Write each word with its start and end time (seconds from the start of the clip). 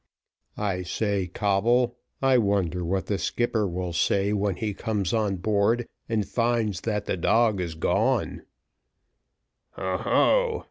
"I 0.57 0.81
say, 0.81 1.27
Coble, 1.27 1.99
I 2.23 2.39
wonder 2.39 2.83
what 2.83 3.05
the 3.05 3.19
skipper 3.19 3.67
will 3.67 3.93
say 3.93 4.33
when 4.33 4.55
he 4.55 4.73
comes 4.73 5.13
on 5.13 5.35
board, 5.35 5.87
and 6.09 6.27
finds 6.27 6.81
that 6.81 7.05
the 7.05 7.17
dog 7.17 7.59
is 7.61 7.75
gone?" 7.75 8.41